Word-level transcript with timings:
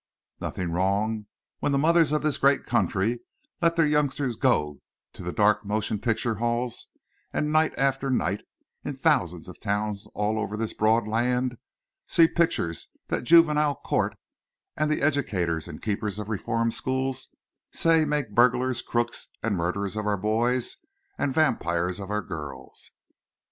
Nothing 0.39 0.71
wrong 0.71 1.27
when 1.59 1.71
the 1.71 1.77
mothers 1.77 2.11
of 2.11 2.23
this 2.23 2.39
great 2.39 2.65
country 2.65 3.19
let 3.61 3.75
their 3.75 3.85
youngsters 3.85 4.35
go 4.35 4.79
to 5.13 5.21
the 5.21 5.31
dark 5.31 5.63
motion 5.63 5.99
picture 5.99 6.33
halls 6.41 6.87
and 7.31 7.51
night 7.53 7.77
after 7.77 8.09
night 8.09 8.41
in 8.83 8.95
thousands 8.95 9.47
of 9.47 9.59
towns 9.59 10.07
over 10.15 10.15
all 10.47 10.57
this 10.57 10.73
broad 10.73 11.07
land 11.07 11.59
see 12.07 12.27
pictures 12.27 12.87
that 13.09 13.17
the 13.17 13.21
juvenile 13.25 13.75
court 13.75 14.15
and 14.75 14.89
the 14.89 15.03
educators 15.03 15.67
and 15.67 15.83
keepers 15.83 16.17
of 16.17 16.29
reform 16.29 16.71
schools 16.71 17.27
say 17.71 18.03
make 18.03 18.31
burglars, 18.33 18.81
crooks, 18.81 19.27
and 19.43 19.55
murderers 19.55 19.95
of 19.95 20.07
our 20.07 20.17
boys 20.17 20.77
and 21.19 21.31
vampires 21.35 21.99
of 21.99 22.09
our 22.09 22.23
girls? 22.23 22.89